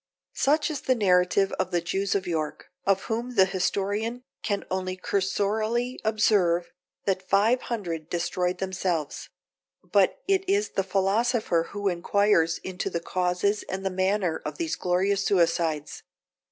[0.33, 4.95] Such is the narrative of the Jews of York, of whom the historian can only
[4.97, 6.71] cursorily observe
[7.05, 9.29] that five hundred destroyed themselves;
[9.83, 14.75] but it is the philosopher who inquires into the causes and the manner of these
[14.75, 16.01] glorious suicides.